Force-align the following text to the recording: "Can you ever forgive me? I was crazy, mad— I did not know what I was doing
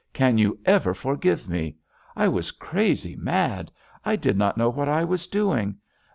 "Can 0.13 0.39
you 0.39 0.57
ever 0.65 0.95
forgive 0.95 1.47
me? 1.47 1.75
I 2.15 2.27
was 2.27 2.49
crazy, 2.49 3.15
mad— 3.15 3.71
I 4.03 4.15
did 4.15 4.35
not 4.35 4.57
know 4.57 4.69
what 4.71 4.89
I 4.89 5.03
was 5.03 5.27
doing 5.27 5.77